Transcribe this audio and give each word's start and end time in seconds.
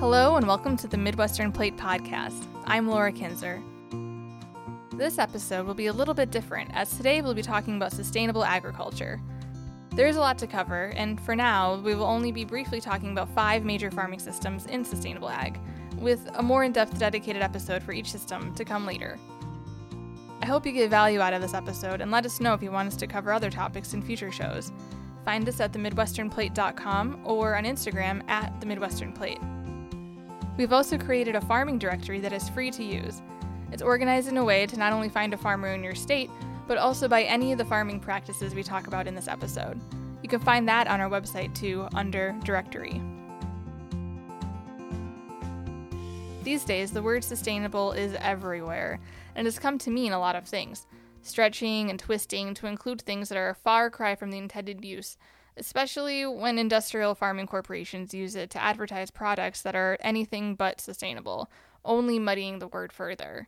Hello, 0.00 0.36
and 0.36 0.46
welcome 0.46 0.78
to 0.78 0.88
the 0.88 0.96
Midwestern 0.96 1.52
Plate 1.52 1.76
Podcast. 1.76 2.46
I'm 2.64 2.88
Laura 2.88 3.12
Kinser. 3.12 3.62
This 4.96 5.18
episode 5.18 5.66
will 5.66 5.74
be 5.74 5.88
a 5.88 5.92
little 5.92 6.14
bit 6.14 6.30
different, 6.30 6.70
as 6.72 6.96
today 6.96 7.20
we'll 7.20 7.34
be 7.34 7.42
talking 7.42 7.76
about 7.76 7.92
sustainable 7.92 8.42
agriculture. 8.42 9.20
There's 9.90 10.16
a 10.16 10.20
lot 10.20 10.38
to 10.38 10.46
cover, 10.46 10.86
and 10.96 11.20
for 11.20 11.36
now, 11.36 11.78
we 11.80 11.94
will 11.94 12.06
only 12.06 12.32
be 12.32 12.46
briefly 12.46 12.80
talking 12.80 13.12
about 13.12 13.28
five 13.34 13.66
major 13.66 13.90
farming 13.90 14.20
systems 14.20 14.64
in 14.64 14.86
sustainable 14.86 15.28
ag, 15.28 15.60
with 15.98 16.26
a 16.32 16.42
more 16.42 16.64
in 16.64 16.72
depth 16.72 16.98
dedicated 16.98 17.42
episode 17.42 17.82
for 17.82 17.92
each 17.92 18.10
system 18.10 18.54
to 18.54 18.64
come 18.64 18.86
later. 18.86 19.18
I 20.40 20.46
hope 20.46 20.64
you 20.64 20.72
get 20.72 20.88
value 20.88 21.20
out 21.20 21.34
of 21.34 21.42
this 21.42 21.52
episode 21.52 22.00
and 22.00 22.10
let 22.10 22.24
us 22.24 22.40
know 22.40 22.54
if 22.54 22.62
you 22.62 22.70
want 22.70 22.88
us 22.88 22.96
to 22.96 23.06
cover 23.06 23.34
other 23.34 23.50
topics 23.50 23.92
in 23.92 24.00
future 24.00 24.32
shows. 24.32 24.72
Find 25.26 25.46
us 25.46 25.60
at 25.60 25.72
themidwesternplate.com 25.72 27.20
or 27.22 27.54
on 27.54 27.64
Instagram 27.64 28.26
at 28.30 28.58
themidwesternplate. 28.62 29.59
We've 30.56 30.72
also 30.72 30.98
created 30.98 31.36
a 31.36 31.40
farming 31.40 31.78
directory 31.78 32.20
that 32.20 32.32
is 32.32 32.48
free 32.48 32.70
to 32.72 32.84
use. 32.84 33.22
It's 33.72 33.82
organized 33.82 34.28
in 34.28 34.36
a 34.36 34.44
way 34.44 34.66
to 34.66 34.78
not 34.78 34.92
only 34.92 35.08
find 35.08 35.32
a 35.32 35.38
farmer 35.38 35.68
in 35.68 35.82
your 35.82 35.94
state, 35.94 36.30
but 36.66 36.78
also 36.78 37.08
by 37.08 37.22
any 37.22 37.52
of 37.52 37.58
the 37.58 37.64
farming 37.64 38.00
practices 38.00 38.54
we 38.54 38.62
talk 38.62 38.86
about 38.86 39.06
in 39.06 39.14
this 39.14 39.28
episode. 39.28 39.80
You 40.22 40.28
can 40.28 40.40
find 40.40 40.68
that 40.68 40.86
on 40.86 41.00
our 41.00 41.08
website 41.08 41.54
too, 41.54 41.88
under 41.94 42.36
Directory. 42.44 43.00
These 46.42 46.64
days, 46.64 46.90
the 46.90 47.02
word 47.02 47.22
sustainable 47.22 47.92
is 47.92 48.14
everywhere, 48.20 49.00
and 49.34 49.46
has 49.46 49.58
come 49.58 49.78
to 49.78 49.90
mean 49.90 50.12
a 50.12 50.18
lot 50.18 50.36
of 50.36 50.46
things, 50.46 50.86
stretching 51.22 51.90
and 51.90 51.98
twisting 51.98 52.54
to 52.54 52.66
include 52.66 53.02
things 53.02 53.28
that 53.28 53.38
are 53.38 53.50
a 53.50 53.54
far 53.54 53.90
cry 53.90 54.14
from 54.14 54.30
the 54.30 54.38
intended 54.38 54.84
use, 54.84 55.16
especially 55.60 56.26
when 56.26 56.58
industrial 56.58 57.14
farming 57.14 57.46
corporations 57.46 58.14
use 58.14 58.34
it 58.34 58.50
to 58.50 58.62
advertise 58.62 59.10
products 59.10 59.62
that 59.62 59.76
are 59.76 59.98
anything 60.00 60.54
but 60.54 60.80
sustainable, 60.80 61.50
only 61.84 62.18
muddying 62.18 62.58
the 62.58 62.68
word 62.68 62.92
further. 62.92 63.46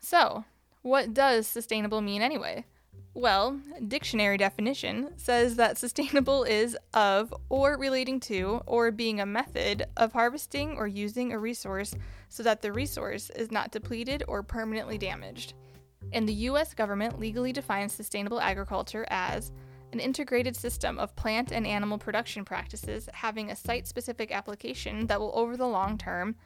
So, 0.00 0.44
what 0.82 1.12
does 1.12 1.46
sustainable 1.46 2.00
mean 2.00 2.22
anyway? 2.22 2.64
Well, 3.12 3.60
dictionary 3.86 4.38
definition 4.38 5.10
says 5.16 5.56
that 5.56 5.78
sustainable 5.78 6.44
is 6.44 6.76
of 6.94 7.34
or 7.48 7.76
relating 7.76 8.20
to 8.20 8.62
or 8.66 8.90
being 8.90 9.20
a 9.20 9.26
method 9.26 9.84
of 9.96 10.12
harvesting 10.12 10.76
or 10.76 10.86
using 10.86 11.32
a 11.32 11.38
resource 11.38 11.94
so 12.28 12.42
that 12.44 12.62
the 12.62 12.72
resource 12.72 13.30
is 13.30 13.50
not 13.50 13.72
depleted 13.72 14.22
or 14.28 14.42
permanently 14.42 14.96
damaged. 14.96 15.54
And 16.12 16.28
the 16.28 16.34
US 16.34 16.72
government 16.72 17.18
legally 17.18 17.52
defines 17.52 17.92
sustainable 17.92 18.40
agriculture 18.40 19.04
as 19.08 19.52
an 19.92 20.00
integrated 20.00 20.56
system 20.56 20.98
of 20.98 21.16
plant 21.16 21.52
and 21.52 21.66
animal 21.66 21.98
production 21.98 22.44
practices 22.44 23.08
having 23.12 23.50
a 23.50 23.56
site 23.56 23.86
specific 23.86 24.30
application 24.32 25.06
that 25.06 25.20
will, 25.20 25.32
over 25.34 25.56
the 25.56 25.66
long 25.66 25.98
term, 25.98 26.36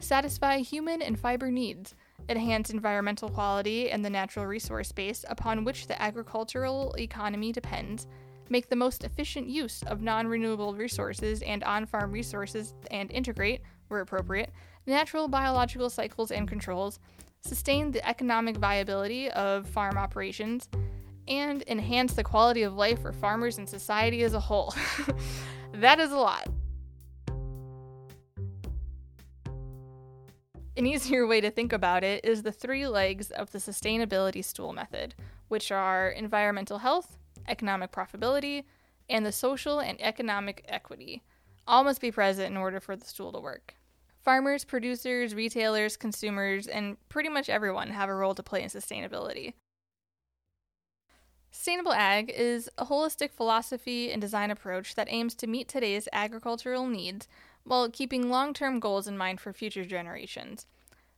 satisfy 0.00 0.58
human 0.58 1.02
and 1.02 1.18
fiber 1.18 1.50
needs, 1.50 1.94
enhance 2.28 2.70
environmental 2.70 3.28
quality 3.28 3.90
and 3.90 4.04
the 4.04 4.10
natural 4.10 4.46
resource 4.46 4.92
base 4.92 5.24
upon 5.28 5.64
which 5.64 5.86
the 5.86 6.00
agricultural 6.00 6.94
economy 6.98 7.52
depends, 7.52 8.06
make 8.48 8.68
the 8.68 8.76
most 8.76 9.04
efficient 9.04 9.48
use 9.48 9.82
of 9.84 10.02
non 10.02 10.26
renewable 10.26 10.74
resources 10.74 11.42
and 11.42 11.64
on 11.64 11.86
farm 11.86 12.12
resources, 12.12 12.74
and 12.90 13.10
integrate, 13.12 13.62
where 13.88 14.00
appropriate, 14.00 14.50
natural 14.86 15.28
biological 15.28 15.90
cycles 15.90 16.30
and 16.30 16.48
controls, 16.48 16.98
sustain 17.40 17.90
the 17.90 18.06
economic 18.08 18.56
viability 18.56 19.30
of 19.30 19.68
farm 19.68 19.96
operations, 19.96 20.68
and 21.28 21.62
enhance 21.66 22.14
the 22.14 22.24
quality 22.24 22.62
of 22.62 22.74
life 22.74 23.02
for 23.02 23.12
farmers 23.12 23.58
and 23.58 23.68
society 23.68 24.22
as 24.22 24.34
a 24.34 24.40
whole. 24.40 24.74
that 25.74 26.00
is 26.00 26.10
a 26.10 26.16
lot. 26.16 26.48
An 30.76 30.86
easier 30.86 31.26
way 31.26 31.40
to 31.40 31.50
think 31.50 31.72
about 31.72 32.04
it 32.04 32.24
is 32.24 32.42
the 32.42 32.52
three 32.52 32.86
legs 32.86 33.30
of 33.32 33.50
the 33.50 33.58
sustainability 33.58 34.44
stool 34.44 34.72
method, 34.72 35.14
which 35.48 35.72
are 35.72 36.08
environmental 36.10 36.78
health, 36.78 37.18
economic 37.48 37.90
profitability, 37.90 38.64
and 39.10 39.26
the 39.26 39.32
social 39.32 39.80
and 39.80 40.00
economic 40.00 40.64
equity. 40.68 41.24
All 41.66 41.84
must 41.84 42.00
be 42.00 42.12
present 42.12 42.50
in 42.50 42.56
order 42.56 42.80
for 42.80 42.94
the 42.94 43.06
stool 43.06 43.32
to 43.32 43.40
work. 43.40 43.74
Farmers, 44.22 44.64
producers, 44.64 45.34
retailers, 45.34 45.96
consumers, 45.96 46.66
and 46.66 46.96
pretty 47.08 47.28
much 47.28 47.48
everyone 47.48 47.90
have 47.90 48.08
a 48.08 48.14
role 48.14 48.34
to 48.34 48.42
play 48.42 48.62
in 48.62 48.68
sustainability. 48.68 49.54
Sustainable 51.50 51.92
ag 51.92 52.30
is 52.30 52.70
a 52.78 52.86
holistic 52.86 53.32
philosophy 53.32 54.12
and 54.12 54.20
design 54.20 54.50
approach 54.50 54.94
that 54.94 55.08
aims 55.10 55.34
to 55.34 55.46
meet 55.46 55.68
today's 55.68 56.08
agricultural 56.12 56.86
needs 56.86 57.26
while 57.64 57.90
keeping 57.90 58.30
long 58.30 58.52
term 58.52 58.80
goals 58.80 59.08
in 59.08 59.16
mind 59.16 59.40
for 59.40 59.52
future 59.52 59.84
generations. 59.84 60.66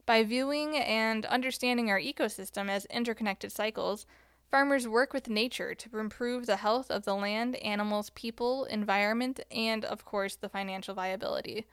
By 0.06 0.24
viewing 0.24 0.76
and 0.76 1.26
understanding 1.26 1.90
our 1.90 2.00
ecosystem 2.00 2.68
as 2.68 2.84
interconnected 2.86 3.52
cycles, 3.52 4.06
farmers 4.50 4.88
work 4.88 5.12
with 5.12 5.28
nature 5.28 5.74
to 5.74 5.98
improve 5.98 6.46
the 6.46 6.56
health 6.56 6.90
of 6.90 7.04
the 7.04 7.14
land, 7.14 7.56
animals, 7.56 8.10
people, 8.10 8.64
environment, 8.64 9.40
and, 9.50 9.84
of 9.84 10.04
course, 10.04 10.34
the 10.34 10.48
financial 10.48 10.94
viability. 10.94 11.66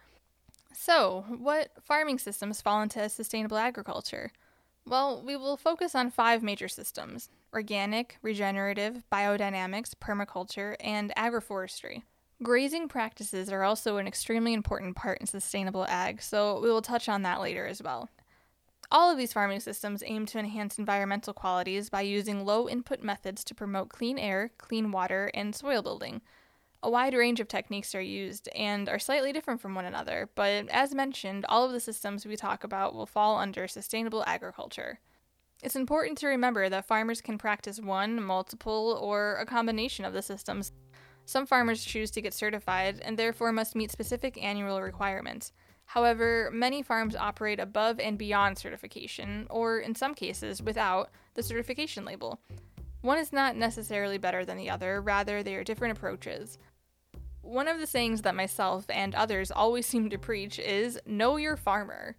So, 0.74 1.26
what 1.30 1.72
farming 1.82 2.20
systems 2.20 2.62
fall 2.62 2.82
into 2.82 3.10
sustainable 3.10 3.58
agriculture? 3.58 4.32
Well, 4.88 5.22
we 5.22 5.36
will 5.36 5.58
focus 5.58 5.96
on 5.96 6.12
five 6.12 6.42
major 6.42 6.70
systems 6.70 7.30
organic, 7.54 8.18
regenerative, 8.22 9.04
biodynamics, 9.12 9.94
permaculture, 9.96 10.76
and 10.80 11.12
agroforestry. 11.18 12.04
Grazing 12.42 12.88
practices 12.88 13.52
are 13.52 13.64
also 13.64 13.98
an 13.98 14.08
extremely 14.08 14.54
important 14.54 14.96
part 14.96 15.20
in 15.20 15.28
sustainable 15.28 15.86
ag, 15.90 16.22
so 16.22 16.60
we 16.62 16.70
will 16.70 16.82
touch 16.82 17.10
on 17.10 17.24
that 17.24 17.42
later 17.42 17.66
as 17.66 17.82
well. 17.82 18.10
All 18.90 19.12
of 19.12 19.18
these 19.18 19.34
farming 19.34 19.60
systems 19.60 20.04
aim 20.06 20.26
to 20.28 20.40
enhance 20.40 20.78
environmental 20.78 21.34
qualities 21.34 21.90
by 21.90 22.02
using 22.02 22.46
low 22.46 22.70
input 22.70 23.02
methods 23.02 23.44
to 23.46 23.56
promote 23.56 23.90
clean 23.90 24.18
air, 24.18 24.52
clean 24.58 24.92
water, 24.92 25.32
and 25.34 25.54
soil 25.54 25.82
building. 25.82 26.22
A 26.88 26.90
wide 26.90 27.14
range 27.14 27.42
of 27.42 27.50
techniques 27.50 27.94
are 27.96 28.02
used 28.02 28.48
and 28.56 28.88
are 28.88 28.98
slightly 28.98 29.34
different 29.34 29.60
from 29.60 29.76
one 29.76 29.84
another, 29.84 30.30
but 30.36 30.70
as 30.70 30.96
mentioned, 30.96 31.46
all 31.50 31.66
of 31.66 31.74
the 31.74 31.82
systems 31.82 32.26
we 32.26 32.38
talk 32.38 32.64
about 32.64 32.96
will 32.96 33.06
fall 33.06 33.38
under 33.38 33.68
sustainable 33.68 34.24
agriculture. 34.26 35.02
It's 35.62 35.76
important 35.76 36.18
to 36.20 36.28
remember 36.28 36.70
that 36.70 36.88
farmers 36.88 37.20
can 37.20 37.38
practice 37.38 37.82
one, 37.82 38.24
multiple, 38.24 38.98
or 39.02 39.36
a 39.36 39.46
combination 39.46 40.06
of 40.06 40.14
the 40.14 40.22
systems. 40.22 40.72
Some 41.26 41.46
farmers 41.46 41.84
choose 41.84 42.10
to 42.12 42.22
get 42.22 42.34
certified 42.34 43.02
and 43.04 43.20
therefore 43.20 43.52
must 43.52 43.76
meet 43.76 43.92
specific 43.92 44.42
annual 44.42 44.82
requirements. 44.82 45.52
However, 45.88 46.50
many 46.54 46.84
farms 46.84 47.18
operate 47.18 47.60
above 47.60 48.00
and 48.00 48.18
beyond 48.18 48.58
certification, 48.58 49.46
or 49.50 49.80
in 49.80 49.94
some 49.94 50.16
cases 50.16 50.64
without, 50.64 51.10
the 51.34 51.44
certification 51.44 52.06
label. 52.06 52.40
One 53.02 53.18
is 53.18 53.34
not 53.34 53.58
necessarily 53.58 54.18
better 54.18 54.46
than 54.46 54.58
the 54.58 54.70
other, 54.70 55.02
rather, 55.02 55.44
they 55.44 55.56
are 55.56 55.66
different 55.66 55.98
approaches. 55.98 56.58
One 57.48 57.70
of 57.70 57.80
the 57.80 57.88
sayings 57.88 58.24
that 58.24 58.36
myself 58.36 58.84
and 58.90 59.16
others 59.16 59.52
always 59.52 59.86
seem 59.86 60.10
to 60.10 60.18
preach 60.18 60.60
is 60.60 61.00
know 61.06 61.38
your 61.38 61.56
farmer. 61.56 62.18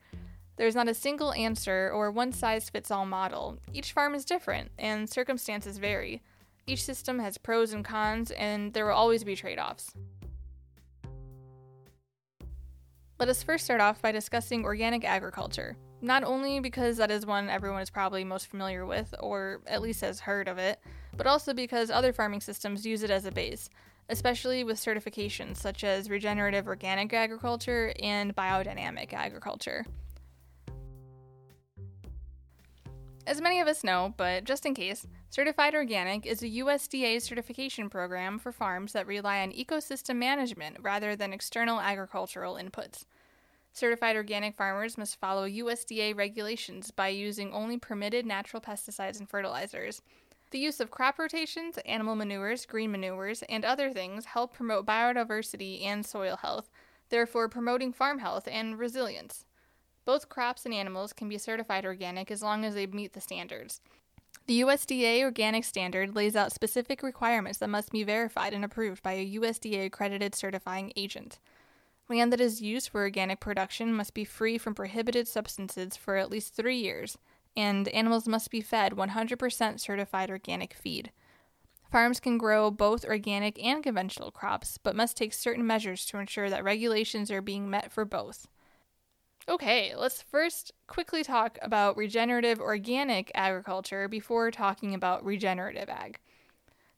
There's 0.57 0.75
not 0.75 0.89
a 0.89 0.95
single 0.95 1.35
answer 1.35 1.91
or 1.93 2.11
one 2.11 2.33
size 2.33 2.71
fits 2.71 2.91
all 2.91 3.05
model. 3.05 3.59
Each 3.75 3.93
farm 3.93 4.15
is 4.15 4.25
different, 4.25 4.71
and 4.79 5.07
circumstances 5.07 5.77
vary. 5.77 6.23
Each 6.67 6.83
system 6.83 7.19
has 7.19 7.37
pros 7.37 7.75
and 7.75 7.85
cons, 7.85 8.31
and 8.31 8.73
there 8.73 8.87
will 8.87 8.95
always 8.95 9.23
be 9.23 9.37
trade 9.37 9.59
offs. 9.59 9.93
Let 13.21 13.29
us 13.29 13.43
first 13.43 13.67
start 13.67 13.83
off 13.83 14.01
by 14.01 14.13
discussing 14.13 14.65
organic 14.65 15.05
agriculture. 15.05 15.77
Not 16.01 16.25
only 16.25 16.59
because 16.59 16.97
that 16.97 17.11
is 17.11 17.27
one 17.27 17.51
everyone 17.51 17.83
is 17.83 17.91
probably 17.91 18.25
most 18.25 18.47
familiar 18.47 18.87
with, 18.87 19.15
or 19.21 19.61
at 19.67 19.83
least 19.83 20.01
has 20.01 20.21
heard 20.21 20.49
of 20.49 20.57
it, 20.57 20.81
but 21.19 21.27
also 21.27 21.53
because 21.53 21.91
other 21.91 22.15
farming 22.15 22.41
systems 22.41 22.87
use 22.87 23.03
it 23.03 23.11
as 23.11 23.27
a 23.27 23.31
base, 23.31 23.69
especially 24.09 24.65
with 24.65 24.79
certifications 24.79 25.57
such 25.57 25.85
as 25.85 26.11
regenerative 26.11 26.67
organic 26.67 27.13
agriculture 27.13 27.93
and 28.01 28.35
biodynamic 28.35 29.13
agriculture. 29.13 29.85
As 33.27 33.43
many 33.43 33.61
of 33.61 33.69
us 33.69 33.85
know, 33.85 34.15
but 34.17 34.45
just 34.45 34.65
in 34.65 34.75
case, 34.75 35.07
Certified 35.29 35.75
Organic 35.75 36.25
is 36.25 36.43
a 36.43 36.49
USDA 36.49 37.21
certification 37.21 37.91
program 37.91 38.39
for 38.39 38.53
farms 38.53 38.95
that 38.95 39.07
rely 39.07 39.43
on 39.43 39.53
ecosystem 39.53 40.17
management 40.17 40.79
rather 40.81 41.15
than 41.15 41.35
external 41.35 41.79
agricultural 41.79 42.55
inputs. 42.55 43.05
Certified 43.75 44.17
organic 44.17 44.57
farmers 44.57 44.97
must 44.97 45.21
follow 45.21 45.47
USDA 45.47 46.17
regulations 46.17 46.91
by 46.91 47.09
using 47.09 47.53
only 47.53 47.77
permitted 47.77 48.25
natural 48.25 48.63
pesticides 48.63 49.19
and 49.19 49.29
fertilizers. 49.29 50.01
The 50.51 50.59
use 50.59 50.81
of 50.81 50.91
crop 50.91 51.19
rotations, 51.19 51.79
animal 51.85 52.17
manures, 52.17 52.65
green 52.65 52.91
manures, 52.91 53.43
and 53.49 53.65
other 53.65 53.91
things 53.93 54.27
help 54.27 54.55
promote 54.55 54.87
biodiversity 54.87 55.85
and 55.85 56.07
soil 56.07 56.37
health, 56.37 56.71
therefore 57.11 57.49
promoting 57.49 57.93
farm 57.93 58.19
health 58.21 58.49
and 58.51 58.79
resilience. 58.79 59.45
Both 60.07 60.31
crops 60.31 60.65
and 60.65 60.73
animals 60.73 61.13
can 61.13 61.29
be 61.29 61.37
certified 61.37 61.85
organic 61.85 62.31
as 62.31 62.43
long 62.43 62.65
as 62.65 62.75
they 62.75 62.87
meet 62.87 63.13
the 63.13 63.21
standards. 63.21 63.83
The 64.47 64.63
USDA 64.63 65.23
Organic 65.23 65.65
Standard 65.65 66.17
lays 66.17 66.35
out 66.35 66.53
specific 66.53 67.03
requirements 67.03 67.59
that 67.59 67.69
must 67.69 67.91
be 67.91 68.03
verified 68.03 68.55
and 68.55 68.65
approved 68.65 69.03
by 69.03 69.13
a 69.13 69.35
USDA 69.39 69.85
accredited 69.85 70.35
certifying 70.35 70.95
agent. 70.97 71.39
Land 72.09 72.33
that 72.33 72.41
is 72.41 72.63
used 72.63 72.89
for 72.89 73.03
organic 73.03 73.41
production 73.41 73.93
must 73.93 74.15
be 74.15 74.25
free 74.25 74.57
from 74.57 74.75
prohibited 74.75 75.29
substances 75.29 75.99
for 75.99 76.17
at 76.17 76.31
least 76.31 76.55
three 76.55 76.79
years, 76.79 77.19
and 77.59 77.89
animals 77.89 78.29
must 78.29 78.53
be 78.53 78.61
fed 78.61 78.93
100% 78.93 79.81
certified 79.81 80.31
organic 80.31 80.75
feed. 80.75 81.11
Farms 81.91 82.21
can 82.21 82.39
grow 82.39 82.71
both 82.71 83.05
organic 83.05 83.63
and 83.63 83.83
conventional 83.83 84.31
crops, 84.31 84.79
but 84.79 84.95
must 84.95 85.17
take 85.17 85.33
certain 85.33 85.67
measures 85.67 86.07
to 86.07 86.19
ensure 86.19 86.49
that 86.49 86.63
regulations 86.63 87.33
are 87.33 87.43
being 87.43 87.69
met 87.69 87.91
for 87.91 88.05
both. 88.05 88.47
Okay, 89.49 89.93
let's 89.97 90.23
first 90.23 90.73
quickly 90.87 91.25
talk 91.25 91.59
about 91.61 91.97
regenerative 91.97 92.61
organic 92.61 93.33
agriculture 93.35 94.07
before 94.07 94.53
talking 94.53 94.95
about 94.95 95.25
regenerative 95.25 95.89
ag. 95.89 96.21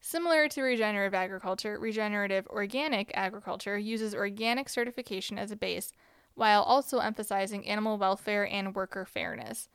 Similar 0.00 0.48
to 0.48 0.62
regenerative 0.62 1.14
agriculture, 1.14 1.78
regenerative 1.78 2.46
organic 2.48 3.12
agriculture 3.14 3.78
uses 3.78 4.14
organic 4.14 4.68
certification 4.68 5.38
as 5.38 5.50
a 5.50 5.56
base 5.56 5.92
while 6.34 6.62
also 6.62 6.98
emphasizing 6.98 7.66
animal 7.66 7.96
welfare 7.96 8.46
and 8.46 8.74
worker 8.74 9.06
fairness. 9.06 9.68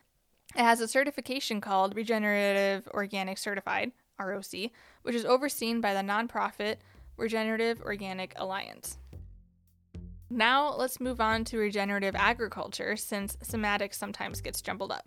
It 0.56 0.63
has 0.63 0.80
a 0.80 0.88
certification 0.88 1.60
called 1.60 1.98
Regenerative 1.98 2.88
Organic 2.94 3.38
Certified, 3.38 3.92
ROC, 4.18 4.72
which 5.02 5.13
is 5.13 5.25
overseen 5.25 5.81
by 5.81 5.94
the 5.94 6.00
nonprofit 6.00 6.78
Regenerative 7.18 7.81
Organic 7.81 8.34
Alliance. 8.38 8.98
Now 10.30 10.74
let's 10.74 11.02
move 11.02 11.19
on 11.19 11.44
to 11.46 11.57
regenerative 11.57 12.16
agriculture 12.16 12.96
since 12.96 13.38
semantics 13.42 13.98
sometimes 13.98 14.40
gets 14.40 14.62
jumbled 14.62 14.94
up. 14.94 15.06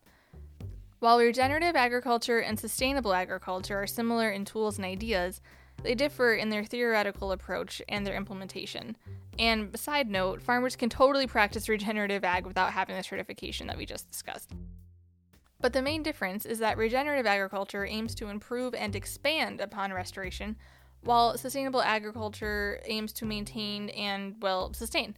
While 0.98 1.18
regenerative 1.18 1.76
agriculture 1.76 2.40
and 2.40 2.60
sustainable 2.60 3.14
agriculture 3.14 3.80
are 3.80 3.86
similar 3.86 4.30
in 4.30 4.44
tools 4.44 4.76
and 4.76 4.84
ideas, 4.84 5.40
they 5.82 5.94
differ 5.94 6.34
in 6.34 6.50
their 6.50 6.64
theoretical 6.64 7.32
approach 7.32 7.80
and 7.88 8.06
their 8.06 8.16
implementation. 8.16 8.96
And 9.38 9.78
side 9.78 10.10
note, 10.10 10.42
farmers 10.42 10.76
can 10.76 10.90
totally 10.90 11.26
practice 11.26 11.70
regenerative 11.70 12.24
ag 12.24 12.44
without 12.44 12.72
having 12.72 12.96
the 12.96 13.02
certification 13.02 13.66
that 13.68 13.78
we 13.78 13.86
just 13.86 14.10
discussed. 14.10 14.50
But 15.60 15.72
the 15.72 15.82
main 15.82 16.04
difference 16.04 16.46
is 16.46 16.60
that 16.60 16.78
regenerative 16.78 17.26
agriculture 17.26 17.84
aims 17.84 18.14
to 18.16 18.28
improve 18.28 18.74
and 18.74 18.94
expand 18.94 19.60
upon 19.60 19.92
restoration, 19.92 20.56
while 21.02 21.36
sustainable 21.36 21.82
agriculture 21.82 22.80
aims 22.84 23.12
to 23.14 23.26
maintain 23.26 23.88
and, 23.90 24.36
well, 24.40 24.72
sustain. 24.72 25.16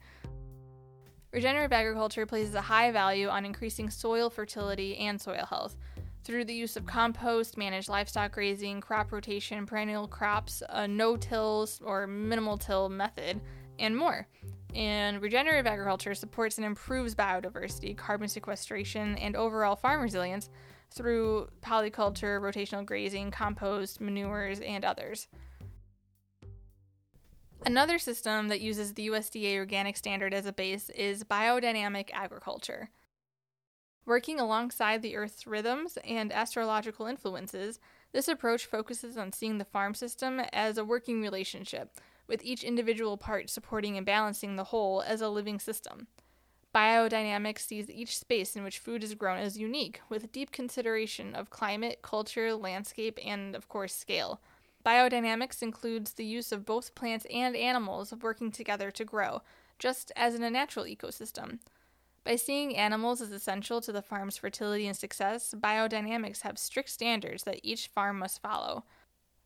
Regenerative 1.33 1.73
agriculture 1.73 2.27
places 2.27 2.55
a 2.55 2.61
high 2.61 2.91
value 2.91 3.29
on 3.29 3.45
increasing 3.45 3.91
soil 3.91 4.31
fertility 4.31 4.97
and 4.97 5.21
soil 5.21 5.45
health 5.45 5.77
through 6.25 6.45
the 6.45 6.55
use 6.55 6.77
of 6.77 6.87
compost, 6.87 7.57
managed 7.57 7.89
livestock 7.89 8.33
grazing, 8.33 8.81
crop 8.81 9.13
rotation, 9.13 9.67
perennial 9.67 10.09
crops, 10.09 10.63
a 10.71 10.89
no 10.89 11.17
till 11.17 11.69
or 11.85 12.07
minimal 12.07 12.57
till 12.57 12.89
method, 12.89 13.41
and 13.79 13.97
more. 13.97 14.27
And 14.75 15.21
regenerative 15.21 15.67
agriculture 15.67 16.15
supports 16.15 16.59
and 16.59 16.65
improves 16.65 17.15
biodiversity, 17.15 17.97
carbon 17.97 18.29
sequestration, 18.29 19.17
and 19.17 19.37
overall 19.37 19.77
farm 19.77 20.01
resilience 20.01 20.49
through 20.91 21.49
polyculture, 21.61 22.41
rotational 22.41 22.85
grazing, 22.85 23.31
compost, 23.31 24.01
manures, 24.01 24.61
and 24.61 24.85
others. 24.85 25.29
Another 27.67 27.99
system 27.99 28.49
that 28.49 28.61
uses 28.61 28.95
the 28.95 29.09
USDA 29.09 29.57
organic 29.59 29.97
standard 29.97 30.33
as 30.33 30.47
a 30.47 30.53
base 30.53 30.89
is 30.91 31.25
biodynamic 31.25 32.09
agriculture. 32.13 32.91
Working 34.07 34.41
alongside 34.41 35.03
the 35.03 35.15
Earth's 35.15 35.47
rhythms 35.47 35.99
and 36.05 36.33
astrological 36.33 37.07
influences, 37.07 37.79
this 38.13 38.29
approach 38.29 38.65
focuses 38.65 39.19
on 39.19 39.33
seeing 39.33 39.59
the 39.59 39.65
farm 39.65 39.95
system 39.95 40.41
as 40.53 40.79
a 40.79 40.85
working 40.85 41.21
relationship, 41.21 42.01
with 42.31 42.45
each 42.45 42.63
individual 42.63 43.17
part 43.17 43.51
supporting 43.51 43.97
and 43.97 44.07
balancing 44.07 44.55
the 44.55 44.65
whole 44.65 45.03
as 45.03 45.21
a 45.21 45.29
living 45.29 45.59
system. 45.59 46.07
Biodynamics 46.73 47.67
sees 47.67 47.91
each 47.91 48.17
space 48.17 48.55
in 48.55 48.63
which 48.63 48.79
food 48.79 49.03
is 49.03 49.17
grown 49.17 49.39
as 49.39 49.59
unique, 49.59 50.01
with 50.09 50.31
deep 50.31 50.53
consideration 50.53 51.35
of 51.35 51.51
climate, 51.51 51.99
culture, 52.01 52.55
landscape, 52.55 53.19
and, 53.27 53.57
of 53.57 53.69
course, 53.69 53.93
scale. 53.93 54.41
Biodynamics 54.87 55.61
includes 55.61 56.13
the 56.13 56.25
use 56.25 56.53
of 56.53 56.65
both 56.65 56.95
plants 56.95 57.27
and 57.29 57.57
animals 57.57 58.15
working 58.23 58.53
together 58.53 58.93
to 58.93 59.05
grow, 59.05 59.43
just 59.81 60.13
as 60.15 60.37
in 60.37 60.45
a 60.45 60.51
natural 60.51 60.85
ecosystem. 60.85 61.59
By 62.23 62.37
seeing 62.37 62.77
animals 62.77 63.21
as 63.21 63.33
essential 63.33 63.81
to 63.81 63.91
the 63.91 64.03
farm's 64.03 64.37
fertility 64.37 64.87
and 64.87 64.97
success, 64.97 65.53
biodynamics 65.59 66.43
have 66.43 66.59
strict 66.59 66.91
standards 66.91 67.43
that 67.43 67.61
each 67.65 67.89
farm 67.89 68.21
must 68.21 68.41
follow. 68.41 68.85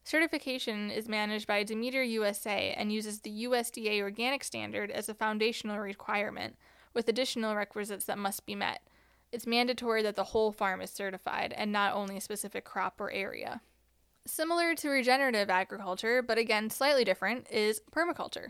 Certification 0.04 0.90
is 0.90 1.08
managed 1.08 1.46
by 1.46 1.62
Demeter 1.62 2.02
USA 2.02 2.74
and 2.76 2.92
uses 2.92 3.20
the 3.20 3.44
USDA 3.46 4.02
organic 4.02 4.44
standard 4.44 4.90
as 4.90 5.08
a 5.08 5.14
foundational 5.14 5.78
requirement, 5.78 6.56
with 6.92 7.08
additional 7.08 7.56
requisites 7.56 8.04
that 8.04 8.18
must 8.18 8.44
be 8.44 8.54
met. 8.54 8.82
It's 9.32 9.46
mandatory 9.46 10.02
that 10.02 10.14
the 10.14 10.24
whole 10.24 10.52
farm 10.52 10.82
is 10.82 10.90
certified 10.90 11.54
and 11.56 11.72
not 11.72 11.94
only 11.94 12.18
a 12.18 12.20
specific 12.20 12.66
crop 12.66 13.00
or 13.00 13.10
area. 13.10 13.62
Similar 14.26 14.74
to 14.76 14.90
regenerative 14.90 15.48
agriculture, 15.48 16.20
but 16.20 16.36
again 16.36 16.68
slightly 16.68 17.04
different, 17.04 17.50
is 17.50 17.80
permaculture. 17.90 18.48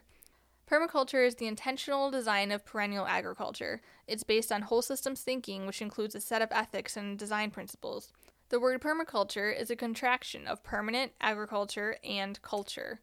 Permaculture 0.68 1.24
is 1.24 1.36
the 1.36 1.46
intentional 1.46 2.10
design 2.10 2.50
of 2.50 2.64
perennial 2.64 3.06
agriculture. 3.06 3.80
It's 4.08 4.24
based 4.24 4.50
on 4.50 4.62
whole 4.62 4.82
systems 4.82 5.20
thinking, 5.20 5.66
which 5.66 5.82
includes 5.82 6.16
a 6.16 6.20
set 6.20 6.42
of 6.42 6.48
ethics 6.50 6.96
and 6.96 7.16
design 7.16 7.50
principles. 7.50 8.12
The 8.50 8.60
word 8.60 8.80
permaculture 8.80 9.58
is 9.58 9.70
a 9.70 9.76
contraction 9.76 10.46
of 10.46 10.62
permanent 10.62 11.12
agriculture 11.20 11.96
and 12.04 12.40
culture. 12.42 13.00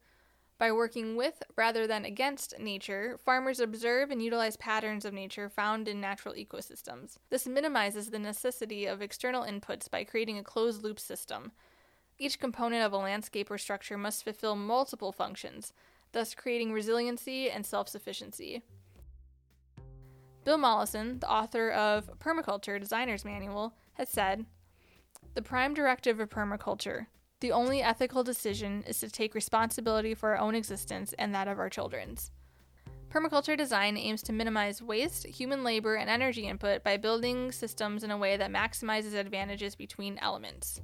By 0.59 0.71
working 0.71 1.15
with 1.15 1.41
rather 1.57 1.87
than 1.87 2.05
against 2.05 2.59
nature, 2.59 3.17
farmers 3.17 3.59
observe 3.59 4.11
and 4.11 4.21
utilize 4.21 4.55
patterns 4.57 5.05
of 5.05 5.13
nature 5.13 5.49
found 5.49 5.87
in 5.87 5.99
natural 5.99 6.35
ecosystems. 6.35 7.17
This 7.31 7.47
minimizes 7.47 8.11
the 8.11 8.19
necessity 8.19 8.85
of 8.85 9.01
external 9.01 9.43
inputs 9.43 9.89
by 9.89 10.03
creating 10.03 10.37
a 10.37 10.43
closed 10.43 10.83
loop 10.83 10.99
system. 10.99 11.51
Each 12.19 12.39
component 12.39 12.85
of 12.85 12.93
a 12.93 12.97
landscape 12.97 13.49
or 13.49 13.57
structure 13.57 13.97
must 13.97 14.23
fulfill 14.23 14.55
multiple 14.55 15.11
functions, 15.11 15.73
thus 16.11 16.35
creating 16.35 16.71
resiliency 16.71 17.49
and 17.49 17.65
self 17.65 17.89
sufficiency. 17.89 18.61
Bill 20.43 20.59
Mollison, 20.59 21.17
the 21.17 21.29
author 21.29 21.71
of 21.71 22.19
Permaculture 22.19 22.79
Designer's 22.79 23.25
Manual, 23.25 23.73
has 23.93 24.09
said 24.09 24.45
The 25.33 25.41
prime 25.41 25.73
directive 25.73 26.19
of 26.19 26.29
permaculture, 26.29 27.07
the 27.39 27.53
only 27.53 27.81
ethical 27.81 28.21
decision 28.21 28.83
is 28.85 28.99
to 28.99 29.09
take 29.09 29.33
responsibility 29.33 30.13
for 30.13 30.31
our 30.31 30.37
own 30.37 30.55
existence 30.55 31.13
and 31.17 31.33
that 31.33 31.47
of 31.47 31.57
our 31.57 31.69
children's. 31.69 32.31
Permaculture 33.09 33.57
design 33.57 33.95
aims 33.95 34.21
to 34.23 34.33
minimize 34.33 34.81
waste, 34.81 35.25
human 35.25 35.63
labor, 35.63 35.95
and 35.95 36.09
energy 36.09 36.47
input 36.47 36.83
by 36.83 36.97
building 36.97 37.51
systems 37.51 38.03
in 38.03 38.11
a 38.11 38.17
way 38.17 38.35
that 38.35 38.51
maximizes 38.51 39.13
advantages 39.13 39.73
between 39.73 40.17
elements. 40.19 40.81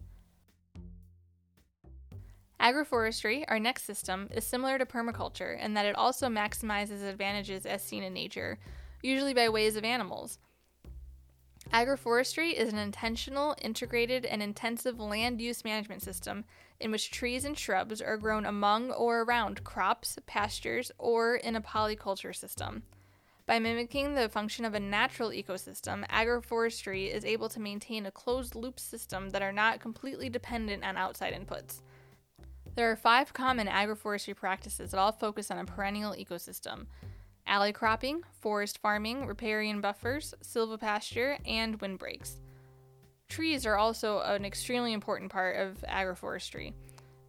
Agroforestry, 2.60 3.44
our 3.50 3.60
next 3.60 3.84
system, 3.84 4.30
is 4.32 4.48
similar 4.48 4.78
to 4.78 4.86
permaculture 4.86 5.62
in 5.62 5.74
that 5.74 5.86
it 5.86 5.96
also 5.96 6.28
maximizes 6.28 7.08
advantages 7.08 7.66
as 7.66 7.84
seen 7.84 8.02
in 8.02 8.14
nature, 8.14 8.58
usually 9.04 9.34
by 9.34 9.48
ways 9.50 9.76
of 9.76 9.84
animals. 9.84 10.40
Agroforestry 11.72 12.54
is 12.54 12.72
an 12.72 12.80
intentional, 12.80 13.56
integrated, 13.62 14.26
and 14.26 14.42
intensive 14.42 15.00
land 15.00 15.42
use 15.42 15.66
management 15.66 16.02
system 16.02 16.46
in 16.80 16.92
which 16.92 17.12
trees 17.12 17.44
and 17.44 17.58
shrubs 17.58 18.02
are 18.02 18.18
grown 18.18 18.46
among 18.46 18.92
or 18.92 19.22
around 19.22 19.64
crops, 19.64 20.18
pastures, 20.26 20.92
or 20.98 21.36
in 21.36 21.56
a 21.56 21.62
polyculture 21.62 22.36
system. 22.36 22.84
By 23.46 23.60
mimicking 23.60 24.16
the 24.16 24.30
function 24.30 24.66
of 24.66 24.74
a 24.74 24.80
natural 24.80 25.30
ecosystem, 25.30 26.08
agroforestry 26.08 27.14
is 27.14 27.26
able 27.26 27.50
to 27.50 27.60
maintain 27.60 28.06
a 28.06 28.12
closed 28.12 28.56
loop 28.56 28.80
system 28.80 29.30
that 29.30 29.42
are 29.42 29.54
not 29.54 29.80
completely 29.80 30.30
dependent 30.30 30.84
on 30.84 30.98
outside 30.98 31.34
inputs. 31.34 31.82
There 32.76 32.92
are 32.92 32.96
five 32.96 33.34
common 33.34 33.68
agroforestry 33.68 34.36
practices 34.36 34.92
that 34.92 35.00
all 35.00 35.12
focus 35.12 35.50
on 35.50 35.58
a 35.58 35.66
perennial 35.66 36.14
ecosystem 36.14 36.88
alley 37.48 37.74
cropping, 37.74 38.22
forest 38.42 38.80
farming, 38.80 39.26
riparian 39.26 39.82
buffers, 39.82 40.34
silvopasture, 40.44 41.40
and 41.46 41.80
windbreaks. 41.82 42.38
Trees 43.30 43.66
are 43.66 43.78
also 43.78 44.20
an 44.22 44.46
extremely 44.46 44.94
important 44.94 45.32
part 45.32 45.58
of 45.58 45.84
agroforestry, 45.90 46.74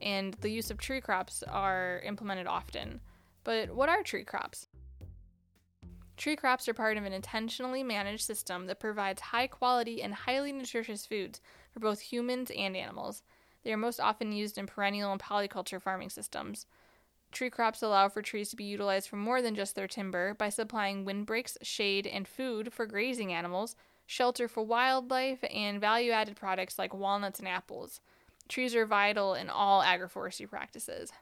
and 0.01 0.35
the 0.35 0.51
use 0.51 0.71
of 0.71 0.79
tree 0.79 1.01
crops 1.01 1.43
are 1.43 2.01
implemented 2.05 2.47
often. 2.47 3.01
But 3.45 3.75
what 3.75 3.89
are 3.89 4.03
tree 4.03 4.25
crops? 4.25 4.69
Tree 6.17 6.37
crops 6.37 6.69
are 6.69 6.75
part 6.75 6.97
of 6.97 7.05
an 7.05 7.13
intentionally 7.13 7.85
managed 7.85 8.25
system 8.25 8.67
that 8.67 8.81
provides 8.81 9.21
high 9.21 9.47
quality 9.47 10.03
and 10.03 10.13
highly 10.13 10.53
nutritious 10.53 11.07
foods 11.07 11.41
for 11.73 11.79
both 11.79 12.01
humans 12.01 12.51
and 12.57 12.77
animals. 12.77 13.23
They 13.63 13.73
are 13.73 13.77
most 13.77 14.01
often 14.01 14.33
used 14.33 14.59
in 14.59 14.67
perennial 14.67 15.13
and 15.13 15.21
polyculture 15.21 15.81
farming 15.81 16.11
systems. 16.11 16.67
Tree 17.31 17.51
crops 17.51 17.83
allow 17.83 18.09
for 18.09 18.23
trees 18.23 18.51
to 18.51 18.57
be 18.57 18.65
utilized 18.65 19.09
for 19.09 19.17
more 19.17 19.43
than 19.43 19.55
just 19.55 19.75
their 19.75 19.87
timber 19.87 20.35
by 20.35 20.49
supplying 20.49 21.05
windbreaks, 21.05 21.59
shade, 21.63 22.07
and 22.07 22.27
food 22.27 22.73
for 22.73 22.87
grazing 22.87 23.33
animals, 23.33 23.77
shelter 24.07 24.49
for 24.49 24.63
wildlife, 24.63 25.45
and 25.53 25.81
value 25.81 26.11
added 26.11 26.37
products 26.37 26.79
like 26.79 26.95
walnuts 26.95 27.39
and 27.39 27.49
apples. 27.49 28.01
Trees 28.49 28.75
are 28.75 28.87
vital 28.87 29.35
in 29.35 29.51
all 29.51 29.83
agroforestry 29.83 30.49
practices. 30.49 31.13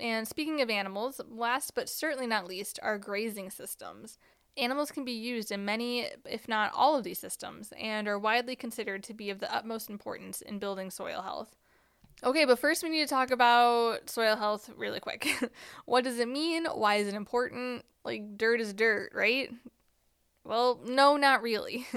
And 0.00 0.28
speaking 0.28 0.60
of 0.60 0.68
animals, 0.68 1.20
last 1.28 1.74
but 1.74 1.88
certainly 1.88 2.26
not 2.26 2.46
least 2.46 2.78
are 2.82 2.98
grazing 2.98 3.50
systems. 3.50 4.18
Animals 4.56 4.90
can 4.90 5.04
be 5.04 5.12
used 5.12 5.50
in 5.50 5.64
many, 5.64 6.08
if 6.24 6.46
not 6.46 6.72
all, 6.74 6.94
of 6.96 7.04
these 7.04 7.18
systems, 7.18 7.72
and 7.80 8.06
are 8.06 8.18
widely 8.18 8.54
considered 8.54 9.02
to 9.04 9.14
be 9.14 9.30
of 9.30 9.40
the 9.40 9.52
utmost 9.52 9.88
importance 9.88 10.40
in 10.42 10.58
building 10.58 10.90
soil 10.90 11.22
health. 11.22 11.56
Okay, 12.22 12.44
but 12.44 12.58
first 12.58 12.82
we 12.82 12.88
need 12.88 13.02
to 13.02 13.06
talk 13.06 13.30
about 13.30 14.08
soil 14.08 14.36
health 14.36 14.70
really 14.76 15.00
quick. 15.00 15.28
what 15.84 16.04
does 16.04 16.18
it 16.18 16.28
mean? 16.28 16.66
Why 16.66 16.96
is 16.96 17.08
it 17.08 17.14
important? 17.14 17.84
Like, 18.04 18.36
dirt 18.36 18.60
is 18.60 18.72
dirt, 18.72 19.12
right? 19.14 19.50
Well, 20.44 20.80
no, 20.84 21.16
not 21.16 21.42
really. 21.42 21.86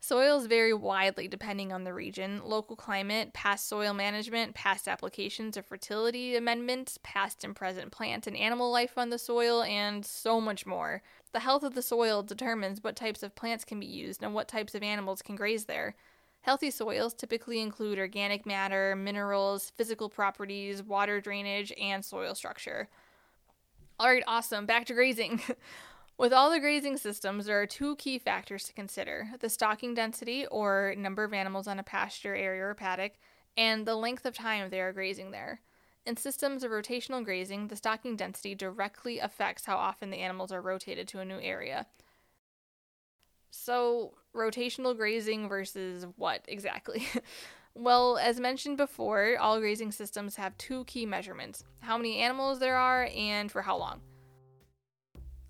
Soils 0.00 0.46
vary 0.46 0.72
widely 0.72 1.26
depending 1.26 1.72
on 1.72 1.82
the 1.82 1.92
region, 1.92 2.40
local 2.44 2.76
climate, 2.76 3.32
past 3.32 3.66
soil 3.68 3.92
management, 3.92 4.54
past 4.54 4.86
applications 4.86 5.56
of 5.56 5.66
fertility 5.66 6.36
amendments, 6.36 7.00
past 7.02 7.42
and 7.42 7.56
present 7.56 7.90
plant 7.90 8.28
and 8.28 8.36
animal 8.36 8.70
life 8.70 8.96
on 8.96 9.10
the 9.10 9.18
soil, 9.18 9.62
and 9.64 10.06
so 10.06 10.40
much 10.40 10.64
more. 10.64 11.02
The 11.32 11.40
health 11.40 11.64
of 11.64 11.74
the 11.74 11.82
soil 11.82 12.22
determines 12.22 12.82
what 12.82 12.94
types 12.94 13.24
of 13.24 13.34
plants 13.34 13.64
can 13.64 13.80
be 13.80 13.86
used 13.86 14.22
and 14.22 14.34
what 14.34 14.46
types 14.46 14.76
of 14.76 14.84
animals 14.84 15.20
can 15.20 15.34
graze 15.34 15.64
there. 15.64 15.96
Healthy 16.42 16.70
soils 16.70 17.14
typically 17.14 17.60
include 17.60 17.98
organic 17.98 18.46
matter, 18.46 18.96
minerals, 18.96 19.70
physical 19.76 20.08
properties, 20.08 20.82
water 20.82 21.20
drainage, 21.20 21.72
and 21.80 22.04
soil 22.04 22.34
structure. 22.34 22.88
All 24.00 24.08
right, 24.08 24.22
awesome. 24.26 24.64
Back 24.64 24.86
to 24.86 24.94
grazing. 24.94 25.42
With 26.18 26.32
all 26.32 26.50
the 26.50 26.58
grazing 26.58 26.96
systems, 26.96 27.46
there 27.46 27.60
are 27.60 27.66
two 27.66 27.94
key 27.96 28.18
factors 28.18 28.64
to 28.64 28.72
consider 28.72 29.28
the 29.38 29.48
stocking 29.48 29.94
density, 29.94 30.46
or 30.46 30.94
number 30.96 31.22
of 31.22 31.32
animals 31.32 31.68
on 31.68 31.78
a 31.78 31.84
pasture 31.84 32.34
area 32.34 32.64
or 32.64 32.74
paddock, 32.74 33.12
and 33.56 33.86
the 33.86 33.94
length 33.94 34.26
of 34.26 34.34
time 34.34 34.70
they 34.70 34.80
are 34.80 34.92
grazing 34.92 35.30
there. 35.30 35.60
In 36.06 36.16
systems 36.16 36.64
of 36.64 36.70
rotational 36.70 37.24
grazing, 37.24 37.68
the 37.68 37.76
stocking 37.76 38.16
density 38.16 38.54
directly 38.54 39.18
affects 39.18 39.66
how 39.66 39.76
often 39.76 40.10
the 40.10 40.18
animals 40.18 40.50
are 40.50 40.62
rotated 40.62 41.06
to 41.08 41.20
a 41.20 41.24
new 41.24 41.38
area. 41.38 41.86
So, 43.50 44.14
rotational 44.34 44.96
grazing 44.96 45.48
versus 45.48 46.06
what 46.16 46.44
exactly? 46.48 47.06
well, 47.74 48.18
as 48.18 48.40
mentioned 48.40 48.76
before, 48.76 49.36
all 49.38 49.58
grazing 49.60 49.92
systems 49.92 50.36
have 50.36 50.56
two 50.58 50.84
key 50.84 51.06
measurements 51.06 51.64
how 51.80 51.96
many 51.96 52.18
animals 52.18 52.58
there 52.60 52.76
are 52.76 53.08
and 53.16 53.50
for 53.50 53.62
how 53.62 53.76
long. 53.76 54.00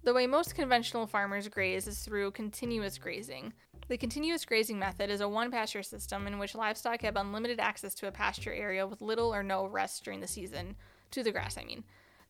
The 0.05 0.15
way 0.15 0.27
most 0.27 0.55
conventional 0.55 1.07
farmers 1.07 1.49
graze 1.49 1.87
is 1.87 1.99
through 1.99 2.31
continuous 2.31 2.97
grazing. 2.99 3.53
The 3.89 3.97
continuous 3.97 4.45
grazing 4.45 4.79
method 4.79 5.11
is 5.11 5.21
a 5.21 5.29
one 5.29 5.51
pasture 5.51 5.83
system 5.83 6.27
in 6.27 6.39
which 6.39 6.55
livestock 6.55 7.03
have 7.03 7.17
unlimited 7.17 7.59
access 7.59 7.95
to 7.97 8.07
a 8.07 8.13
pasture 8.13 8.53
area 8.53 8.87
with 8.87 9.03
little 9.03 9.35
or 9.35 9.43
no 9.43 9.67
rest 9.67 10.05
during 10.05 10.21
the 10.21 10.27
season, 10.27 10.77
to 11.11 11.23
the 11.23 11.33
grass, 11.33 11.59
I 11.59 11.65
mean. 11.65 11.85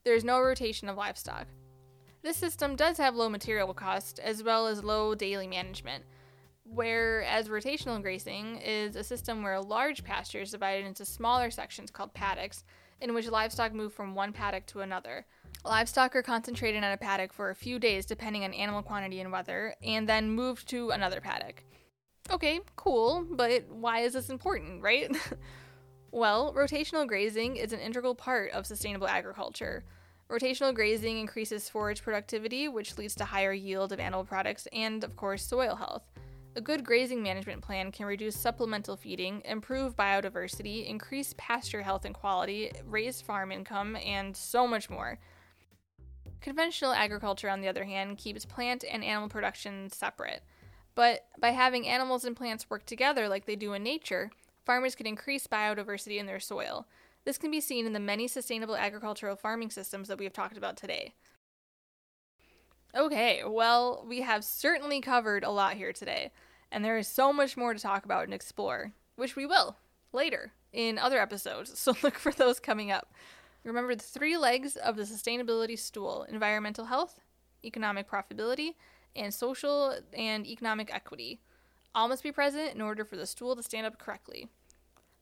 There 0.04 0.14
is 0.14 0.25
no 0.25 0.40
rotation 0.40 0.88
of 0.88 0.96
livestock. 0.96 1.46
This 2.22 2.37
system 2.37 2.75
does 2.75 2.98
have 2.98 3.14
low 3.14 3.28
material 3.28 3.72
cost 3.72 4.18
as 4.18 4.42
well 4.42 4.66
as 4.66 4.82
low 4.82 5.14
daily 5.14 5.46
management, 5.46 6.04
whereas 6.64 7.48
rotational 7.48 8.02
grazing 8.02 8.56
is 8.58 8.96
a 8.96 9.04
system 9.04 9.42
where 9.42 9.60
large 9.60 10.02
pasture 10.02 10.40
is 10.40 10.50
divided 10.50 10.84
into 10.84 11.04
smaller 11.04 11.50
sections 11.50 11.90
called 11.90 12.14
paddocks, 12.14 12.64
in 13.00 13.14
which 13.14 13.28
livestock 13.28 13.72
move 13.72 13.92
from 13.92 14.14
one 14.14 14.32
paddock 14.32 14.66
to 14.66 14.80
another. 14.80 15.26
Livestock 15.64 16.16
are 16.16 16.22
concentrated 16.22 16.82
on 16.82 16.92
a 16.92 16.96
paddock 16.96 17.32
for 17.32 17.50
a 17.50 17.54
few 17.54 17.78
days 17.78 18.04
depending 18.04 18.44
on 18.44 18.52
animal 18.52 18.82
quantity 18.82 19.20
and 19.20 19.30
weather, 19.30 19.75
and 19.82 20.08
then 20.08 20.30
moved 20.30 20.68
to 20.68 20.90
another 20.90 21.20
paddock. 21.20 21.62
Okay, 22.30 22.60
cool, 22.76 23.26
but 23.30 23.68
why 23.70 24.00
is 24.00 24.12
this 24.12 24.28
important, 24.28 24.82
right? 24.82 25.10
well, 26.10 26.52
rotational 26.52 27.06
grazing 27.06 27.56
is 27.56 27.72
an 27.72 27.80
integral 27.80 28.14
part 28.14 28.50
of 28.52 28.66
sustainable 28.66 29.08
agriculture. 29.08 29.84
Rotational 30.30 30.75
grazing 30.75 31.18
increases 31.18 31.70
forage 31.70 32.02
productivity, 32.02 32.68
which 32.68 32.99
leads 32.99 33.14
to 33.14 33.25
higher 33.25 33.52
yield 33.52 33.92
of 33.92 34.00
animal 34.00 34.25
products 34.25 34.68
and, 34.75 35.02
of 35.02 35.16
course, 35.16 35.42
soil 35.42 35.75
health. 35.75 36.02
A 36.54 36.61
good 36.61 36.85
grazing 36.85 37.23
management 37.23 37.62
plan 37.62 37.92
can 37.92 38.04
reduce 38.04 38.37
supplemental 38.37 38.97
feeding, 38.97 39.40
improve 39.44 39.97
biodiversity, 39.97 40.87
increase 40.87 41.35
pasture 41.38 41.82
health 41.82 42.04
and 42.04 42.14
quality, 42.14 42.70
raise 42.85 43.23
farm 43.23 43.52
income, 43.52 43.97
and 43.97 44.37
so 44.37 44.66
much 44.66 44.90
more. 44.90 45.18
Conventional 46.40 46.92
agriculture, 46.92 47.49
on 47.49 47.61
the 47.61 47.68
other 47.68 47.85
hand, 47.85 48.18
keeps 48.18 48.44
plant 48.44 48.85
and 48.90 49.02
animal 49.02 49.28
production 49.28 49.88
separate. 49.88 50.42
But 50.94 51.26
by 51.38 51.50
having 51.50 51.87
animals 51.87 52.25
and 52.25 52.37
plants 52.37 52.68
work 52.68 52.85
together 52.85 53.28
like 53.28 53.47
they 53.47 53.56
do 53.56 53.73
in 53.73 53.82
nature, 53.82 54.30
farmers 54.66 54.94
can 54.94 55.06
increase 55.06 55.47
biodiversity 55.47 56.18
in 56.18 56.26
their 56.26 56.40
soil. 56.40 56.87
This 57.25 57.38
can 57.38 57.50
be 57.50 57.60
seen 57.60 57.87
in 57.87 57.92
the 57.92 58.00
many 58.00 58.26
sustainable 58.28 58.76
agricultural 58.76 59.37
farming 59.37 59.70
systems 59.70 60.08
that 60.08 60.18
we 60.18 60.25
have 60.25 60.32
talked 60.32 60.56
about 60.56 60.76
today. 60.76 61.14
Okay, 62.96 63.42
well, 63.46 64.04
we 64.08 64.22
have 64.22 64.44
certainly 64.44 65.00
covered 65.00 65.44
a 65.44 65.50
lot 65.50 65.75
here 65.75 65.92
today, 65.92 66.32
and 66.72 66.84
there 66.84 66.96
is 66.96 67.06
so 67.06 67.32
much 67.32 67.56
more 67.56 67.75
to 67.75 67.80
talk 67.80 68.04
about 68.04 68.25
and 68.25 68.32
explore, 68.32 68.92
which 69.16 69.37
we 69.37 69.44
will 69.44 69.76
later 70.12 70.52
in 70.72 70.98
other 70.98 71.20
episodes, 71.20 71.78
so 71.78 71.94
look 72.02 72.18
for 72.18 72.32
those 72.32 72.60
coming 72.60 72.90
up. 72.90 73.12
Remember 73.64 73.94
the 73.94 74.02
three 74.02 74.37
legs 74.37 74.76
of 74.76 74.96
the 74.96 75.02
sustainability 75.02 75.78
stool 75.78 76.25
environmental 76.28 76.87
health, 76.87 77.20
economic 77.64 78.08
profitability, 78.08 78.75
and 79.14 79.34
social 79.34 79.98
and 80.14 80.46
economic 80.46 80.94
equity. 80.94 81.40
All 81.94 82.08
must 82.08 82.22
be 82.22 82.32
present 82.32 82.75
in 82.75 82.80
order 82.80 83.04
for 83.04 83.16
the 83.16 83.26
stool 83.26 83.56
to 83.56 83.62
stand 83.62 83.87
up 83.87 83.98
correctly. 83.98 84.48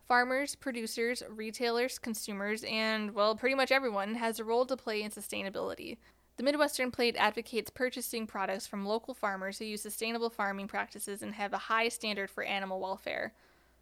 Farmers, 0.06 0.54
producers, 0.54 1.24
retailers, 1.28 1.98
consumers, 1.98 2.64
and, 2.68 3.12
well, 3.12 3.34
pretty 3.34 3.56
much 3.56 3.72
everyone 3.72 4.14
has 4.14 4.38
a 4.38 4.44
role 4.44 4.64
to 4.66 4.76
play 4.76 5.02
in 5.02 5.10
sustainability. 5.10 5.96
The 6.36 6.44
Midwestern 6.44 6.92
Plate 6.92 7.16
advocates 7.18 7.70
purchasing 7.70 8.24
products 8.24 8.68
from 8.68 8.86
local 8.86 9.14
farmers 9.14 9.58
who 9.58 9.64
use 9.64 9.82
sustainable 9.82 10.30
farming 10.30 10.68
practices 10.68 11.22
and 11.22 11.34
have 11.34 11.52
a 11.52 11.58
high 11.58 11.88
standard 11.88 12.30
for 12.30 12.44
animal 12.44 12.78
welfare. 12.78 13.32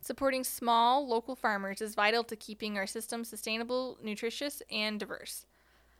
Supporting 0.00 0.44
small, 0.44 1.06
local 1.06 1.36
farmers 1.36 1.82
is 1.82 1.94
vital 1.94 2.24
to 2.24 2.36
keeping 2.36 2.78
our 2.78 2.86
system 2.86 3.22
sustainable, 3.22 3.98
nutritious, 4.02 4.62
and 4.70 4.98
diverse. 4.98 5.44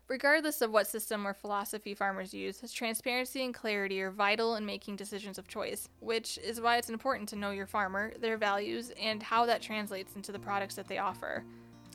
Regardless 0.07 0.61
of 0.61 0.71
what 0.71 0.87
system 0.87 1.27
or 1.27 1.33
philosophy 1.33 1.95
farmers 1.95 2.35
use, 2.35 2.61
transparency 2.71 3.43
and 3.43 3.55
clarity 3.55 4.03
are 4.03 4.11
vital 4.11 4.57
in 4.57 4.67
making 4.67 4.97
decisions 4.97 5.39
of 5.39 5.49
choice, 5.49 5.89
which 6.01 6.39
is 6.45 6.61
why 6.61 6.77
it's 6.77 6.91
important 6.91 7.27
to 7.31 7.37
know 7.37 7.51
your 7.51 7.67
farmer, 7.67 8.13
their 8.21 8.37
values, 8.37 8.93
and 9.01 9.23
how 9.23 9.47
that 9.47 9.63
translates 9.63 10.15
into 10.15 10.31
the 10.31 10.39
products 10.39 10.75
that 10.75 10.89
they 10.89 10.99
offer. 10.99 11.43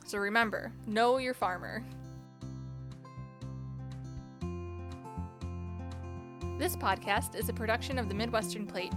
So 0.06 0.18
remember, 0.18 0.72
know 0.88 1.18
your 1.18 1.34
farmer. 1.34 1.84
This 6.58 6.76
podcast 6.76 7.36
is 7.36 7.48
a 7.48 7.52
production 7.54 7.96
of 7.96 8.08
the 8.08 8.14
Midwestern 8.14 8.66
Plate 8.66 8.92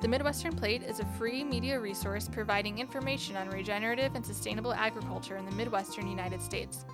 the 0.00 0.08
Midwestern 0.08 0.56
Plate 0.56 0.82
is 0.82 0.98
a 1.00 1.04
free 1.18 1.44
media 1.44 1.78
resource 1.78 2.26
providing 2.26 2.78
information 2.78 3.36
on 3.36 3.50
regenerative 3.50 4.14
and 4.14 4.24
sustainable 4.24 4.72
agriculture 4.72 5.36
in 5.36 5.44
the 5.44 5.50
Midwestern 5.50 6.08
United 6.08 6.40
States. 6.40 6.86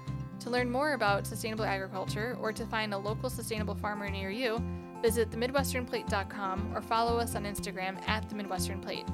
To 0.47 0.53
learn 0.53 0.71
more 0.71 0.93
about 0.93 1.27
sustainable 1.27 1.65
agriculture 1.65 2.39
or 2.41 2.53
to 2.53 2.65
find 2.67 2.95
a 2.95 2.97
local 2.97 3.29
sustainable 3.29 3.75
farmer 3.75 4.09
near 4.09 4.31
you, 4.31 4.63
visit 5.03 5.29
themidwesternplate.com 5.33 6.71
or 6.73 6.81
follow 6.81 7.19
us 7.19 7.35
on 7.35 7.43
Instagram 7.43 8.01
at 8.09 8.29
the 8.29 8.37
Midwestern 8.37 8.81
Plate. 8.81 9.07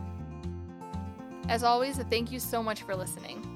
As 1.48 1.64
always, 1.64 1.96
thank 2.10 2.30
you 2.30 2.38
so 2.38 2.62
much 2.62 2.82
for 2.82 2.94
listening. 2.94 3.51